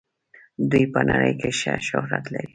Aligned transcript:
دوی 0.71 0.85
په 0.93 1.01
نړۍ 1.09 1.33
کې 1.39 1.49
ښه 1.59 1.73
شهرت 1.87 2.25
لري. 2.33 2.49